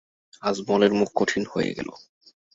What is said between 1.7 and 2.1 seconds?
গেল।